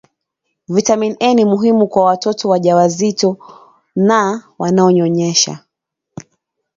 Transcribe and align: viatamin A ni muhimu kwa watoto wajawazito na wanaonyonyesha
viatamin 0.67 1.15
A 1.19 1.33
ni 1.33 1.45
muhimu 1.45 1.87
kwa 1.87 2.03
watoto 2.05 2.49
wajawazito 2.49 3.37
na 3.95 4.43
wanaonyonyesha 4.59 5.59